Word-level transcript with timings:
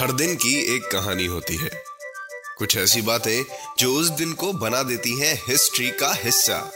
हर 0.00 0.12
दिन 0.12 0.34
की 0.34 0.76
एक 0.76 0.82
कहानी 0.82 1.26
होती 1.26 1.56
है। 1.56 1.70
कुछ 2.58 2.76
ऐसी 2.76 3.02
बातें 3.02 3.44
जो 3.78 3.94
उस 3.94 4.08
दिन 4.08 4.32
को 4.32 4.52
बना 4.52 4.82
देती 4.82 5.20
हैं 5.20 5.42
हिस्ट्री 5.48 5.90
का 5.90 6.14
हिस्सा। 6.14 6.72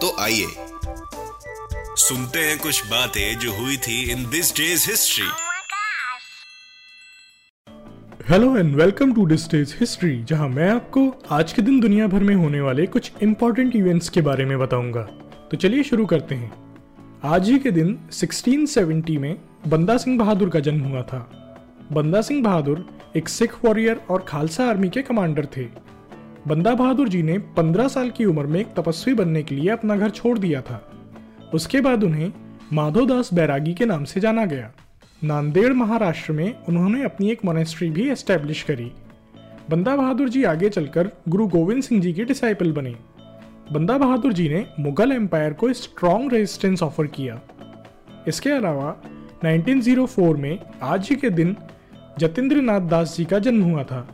तो 0.00 0.16
आइए। 0.20 0.46
सुनते 1.96 2.38
हैं 2.38 2.58
कुछ 2.58 2.86
बातें 2.86 3.38
जो 3.38 3.52
हुई 3.52 3.76
थी 3.76 4.10
in 4.10 4.30
this 4.30 4.56
day's 4.56 4.90
history. 4.90 5.26
Hello 8.28 8.56
and 8.56 8.76
welcome 8.76 9.14
to 9.14 9.26
this 9.26 9.46
day's 9.46 9.74
history 9.74 10.24
जहाँ 10.24 10.48
मैं 10.48 10.70
आपको 10.70 11.22
आज 11.30 11.52
के 11.52 11.62
दिन 11.62 11.80
दुनिया 11.80 12.06
भर 12.06 12.20
में 12.20 12.36
होने 12.36 12.60
वाले 12.60 12.86
कुछ 12.86 13.12
इंपॉर्टेंट 13.22 13.76
इवेंट्स 13.76 14.08
के 14.08 14.20
बारे 14.20 14.44
में 14.44 14.58
बताऊँगा। 14.58 15.02
तो 15.50 15.56
चलिए 15.56 15.82
शुरू 15.82 16.06
करते 16.06 16.34
हैं। 16.34 16.76
आज 17.24 17.48
ही 17.48 17.58
के 17.58 17.70
दिन 17.70 18.08
1670 18.12 19.18
में 19.18 19.38
बंदा 19.66 19.96
सिंह 19.96 20.18
बहादुर 20.18 20.50
का 20.50 20.60
जन्म 20.60 20.80
हुआ 20.80 21.02
था। 21.02 21.42
बंदा 21.92 22.20
सिंह 22.20 22.42
बहादुर 22.42 22.86
एक 23.16 23.28
सिख 23.28 23.64
वॉरियर 23.64 24.00
और 24.10 24.24
खालसा 24.28 24.64
आर्मी 24.64 24.88
के 24.88 25.02
कमांडर 25.02 25.46
थे। 25.56 25.66
बंदा 26.48 26.74
बहादुर 26.74 27.08
जी 27.08 27.22
ने 27.22 27.38
15 27.38 27.88
साल 27.88 28.10
की 28.10 28.24
उम्र 28.24 28.46
में 28.46 28.60
एक 28.60 28.66
तपस्वी 28.66 29.14
बनने 29.14 29.42
के 29.42 29.54
लिए 29.54 29.70
अपना 29.70 29.96
घर 29.96 30.10
छोड़ 30.10 30.38
दिया 30.38 30.60
था। 30.60 30.92
उसके 31.54 31.80
बाद 31.80 32.04
उन्हें 32.04 32.32
माधोदास 32.72 33.34
बैरागी 33.34 33.74
के 33.74 33.84
नाम 33.84 34.04
से 34.04 34.20
जाना 34.20 34.44
गया। 34.44 34.72
नांदेड़ 35.24 35.72
महाराष्ट्र 35.72 36.32
में 36.32 36.54
उन्होंने 36.68 37.04
अपनी 37.04 37.30
एक 37.30 37.44
मोनेस्ट्री 37.44 37.90
भी 37.90 38.10
एस्टेब्लिश 38.10 38.62
करी। 38.62 38.92
बंदा 39.70 39.96
बहादुर 39.96 40.28
जी 40.28 40.44
आगे 40.44 40.68
चलकर 40.68 41.10
गुरु 41.28 41.46
गोविंद 41.46 41.82
सिंह 41.82 42.00
जी 42.00 42.12
के 42.12 42.24
डिसाइपल 42.24 42.72
बने। 42.72 42.94
बंदा 43.72 43.98
बहादुर 43.98 44.32
जी 44.32 44.48
ने 44.48 44.66
मुगल 44.80 45.12
एम्पायर 45.12 45.52
को 45.52 45.72
स्ट्रॉन्ग 45.72 46.32
रेजिस्टेंस 46.32 46.82
ऑफ़र 46.82 47.06
किया। 47.06 47.40
इसके 48.28 48.50
अलावा 48.50 48.96
1904 49.44 50.36
में 50.36 50.58
आज 50.82 51.08
ही 51.10 51.16
के 51.16 51.30
दिन 51.30 51.56
जतेंद्र 52.18 52.60
नाथ 52.60 52.80
दास 52.80 53.16
जी 53.16 53.24
का 53.24 53.38
जन्म 53.38 53.62
हुआ 53.62 53.82
था। 53.84 54.08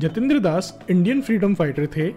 Jatendra 0.00 0.38
Das 0.38 0.78
Indian 0.90 1.20
freedom 1.20 1.54
fighter 1.54 1.86
थे, 1.86 2.08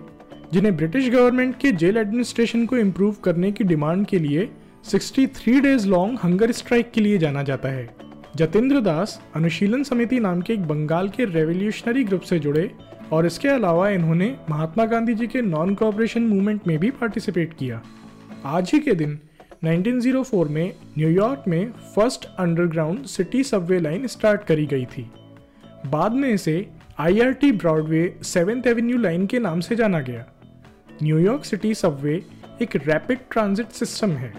जिन्हें 0.54 0.76
ब्रिटिश 0.78 1.10
गवर्नमेंट 1.10 1.58
के 1.60 1.72
जेल 1.72 1.98
एडमिनिस्ट्रेशन 1.98 2.66
को 2.66 2.78
इम्प्रूव 2.78 3.16
करने 3.24 3.52
की 3.52 3.64
डिमांड 3.64 4.06
के 4.06 4.20
लिए 4.20 4.50
63 4.86 5.60
डेज़ 5.62 5.88
लॉन्ग 5.88 6.20
हंगर 6.24 6.52
स्ट्राइक 6.52 6.92
के 6.92 7.02
लिए 7.02 7.18
जाना 7.18 7.44
जाता 7.44 7.70
है। 7.70 7.90
जतेंद्र 8.36 8.82
दास 8.82 9.22
अनुशीलन 9.36 9.84
समिति 9.84 10.20
नाम 10.20 10.42
के 10.42 10.54
एक 10.54 10.66
बंगाल 10.68 11.10
के 11.10 11.26
रेवोल्यूशनरी 11.26 12.04
ग्रुप 12.04 12.22
से 12.22 12.40
जुड़े, 12.40 12.72
और 13.12 13.26
इसके 13.26 13.50
अलावा 13.50 13.90
इन्होंने 13.90 14.36
महात्मा 14.50 14.86
गांधी 14.86 15.14
जी 15.14 15.28
के 15.28 15.42
नॉन 15.42 15.76
कोऑपरेशन 15.76 16.22
मूवमेंट 16.22 16.68
में 16.68 16.78
भी 16.80 16.92
पार्टिसिपेट 16.92 17.54
किया। 17.54 17.82
आज 18.46 18.72
ही 18.74 18.80
के 18.80 18.92
दिन 18.92 19.20
1904 19.64 20.48
में 20.48 20.74
न्यूयॉर्क 20.98 21.44
में 21.48 21.72
first 21.72 22.26
underground 22.40 23.06
city 23.06 23.44
subway 23.44 23.80
line 23.80 24.08
start 24.08 24.44
करी 24.44 24.66
गई 24.66 24.86
थी। 24.86 25.12
बाद 25.86 26.12
में 26.12 26.30
इसे 26.30 26.70
IRT 27.00 27.52
Broadway 27.52 28.20
seventh 28.24 28.68
avenue 28.68 28.98
line 28.98 29.28
के 29.28 29.40
नाम 29.40 29.60
से 29.60 29.76
जाना 29.76 30.00
गया। 30.00 30.26
न्यूयॉर्क 31.04 31.46
सिटी 31.46 31.74
सबवे 31.74 32.26
एक 32.62 32.76
रैपिड 32.76 33.20
ट्रांजिट 33.32 33.68
सिस्टम 33.68 34.12
है। 34.12 34.34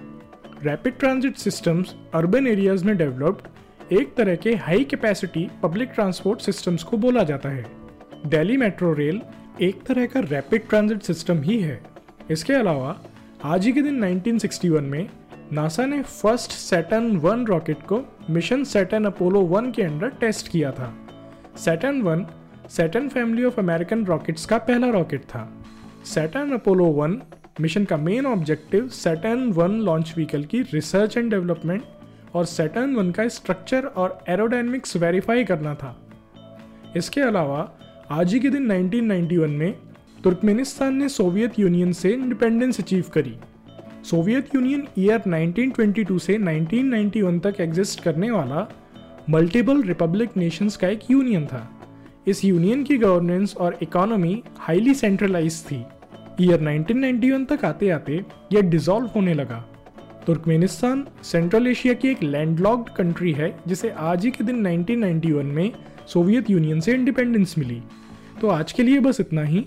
Rapid 0.63 0.99
transit 0.99 1.37
systems 1.37 1.95
urban 2.15 2.47
areas 2.47 2.85
में 2.85 2.97
डेवलप्ड, 2.97 3.49
एक 3.93 4.15
तरह 4.15 4.37
के 4.37 4.55
high 4.55 4.85
capacity 4.85 5.51
public 5.63 5.89
transport 5.89 6.41
systems 6.41 6.83
को 6.83 6.97
बोला 6.97 7.23
जाता 7.23 7.49
है। 7.49 7.67
दिल्ली 8.27 8.57
मेट्रो 8.57 8.93
रेल 8.93 9.23
एक 9.61 9.83
तरह 9.83 10.07
का 10.07 10.21
रैपिड 10.21 10.69
ट्रांजिट 10.69 11.03
सिस्टम 11.03 11.43
ही 11.43 11.61
है। 11.61 11.83
इसके 12.31 12.53
अलावा 12.53 13.01
आज 13.45 13.67
ही 13.67 13.73
के 13.73 13.83
दिन 13.83 14.05
1961 14.05 14.81
में 14.81 15.09
नासा 15.53 15.87
ने 15.87 16.03
फ़र्स्ट 16.03 16.51
सैटर्न 16.51 17.17
वन 17.17 17.47
रॉकेट 17.47 17.83
को 17.83 18.01
मिशन 18.31 18.65
सैटर्न 18.65 19.05
अपोलो 19.05 19.41
वन 19.41 19.71
के 19.73 19.83
अंडर 19.83 20.09
टेस्ट 20.09 20.49
किया 20.49 20.73
था। 20.73 20.93
Saturn 21.57 22.03
one, 22.03 22.27
Saturn 22.69 23.09
family 23.09 23.45
of 23.45 23.61
American 23.61 24.05
rockets 24.05 24.47
का 24.47 24.59
पहला 24.59 24.91
रॉकेट 24.91 25.23
था। 25.23 25.65
सैटर्न 26.05 26.53
अपोलो 26.53 26.85
वन 26.85 27.23
मिशन 27.61 27.85
का 27.85 27.97
main 27.97 28.27
objective 28.27 28.89
Saturn 28.89 29.53
one 29.53 29.71
launch 29.71 30.13
vehicle 30.17 30.45
की 30.45 30.63
रिसर्च 30.63 31.17
एंड 31.17 31.31
डेवलपमेंट 31.31 31.83
और 32.35 32.45
सैटर्न 32.45 32.97
वन 32.97 33.11
का 33.11 33.29
स्ट्रक्चर 33.29 33.85
और 33.85 34.25
एरोडाइनमिक्स 34.29 34.97
वेरीफाई 34.97 35.45
करना 35.45 35.75
था। 35.75 35.97
इसके 36.97 37.21
अलावा 37.21 37.71
आज 38.11 38.35
ही 38.35 38.41
के 38.41 38.51
दिन 38.51 38.73
1991 38.73 39.49
में 39.49 39.75
तुर्कमेनिस्तान 40.29 40.97
ने 40.97 41.09
सोवियत 41.09 41.59
यूनियन 41.59 41.93
से 41.93 42.13
इंडिपेंडेंस 42.13 42.81
अचीव 42.81 43.05
करी। 43.15 43.37
सोवियत 44.05 44.55
यूनियन 44.55 44.89
ईयर 44.99 45.23
1922 45.27 46.19
से 46.19 46.39
1991 46.39 47.39
तक 47.39 47.61
एग्जिस्ट 47.61 48.03
करने 48.03 48.31
वाला 48.31 48.69
मल्टीपल 49.31 49.83
रिपब्लिक 49.83 50.31
नेशंस 50.37 50.77
का 50.77 50.89
एक 50.89 51.01
यूनियन 51.11 51.47
था। 51.47 51.81
इस 52.27 52.45
यूनियन 52.45 52.85
की 52.85 52.99
गवर्नेंस 52.99 53.57
और 53.57 53.79
इकोनॉमी 53.83 54.43
हाईली 54.59 54.95
सेंट्रलाइज 54.95 55.65
थी। 55.65 55.85
ईयर 56.41 56.61
1991 56.61 57.45
तक 57.45 57.65
आते 57.65 57.91
आते 57.91 58.25
यह 58.53 58.61
डिसॉल्व 58.61 59.07
होने 59.07 59.35
लगा। 59.35 59.69
तुर्कमेनिस्तान 60.27 61.07
सेंट्रल 61.23 61.67
एशिया 61.67 61.95
की 61.95 62.09
एक 62.09 62.23
लैंडलॉक्ड 62.23 62.95
कंट्री 62.95 63.33
है, 63.33 63.59
जिसे 63.69 63.91
आज 63.91 64.25
ही 64.25 64.31
के 64.31 64.45
दिन 64.45 64.67
1991 64.67 65.43
में 65.43 65.73
सोवियत 66.07 66.51
यूनियन 66.51 66.81
से 66.81 66.93
इंडिपेंडेंस 66.93 67.55
मिली। 67.59 67.83
तो 68.41 68.49
आज 68.49 68.73
के 68.73 68.83
लिए 68.83 69.01
बस 69.01 69.21
इतना 69.21 69.43
ही। 69.43 69.67